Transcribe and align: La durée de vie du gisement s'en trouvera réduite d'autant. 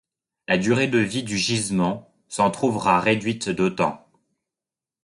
La 0.47 0.57
durée 0.57 0.87
de 0.87 0.97
vie 0.97 1.21
du 1.21 1.37
gisement 1.37 2.11
s'en 2.27 2.49
trouvera 2.49 2.99
réduite 2.99 3.49
d'autant. 3.49 4.09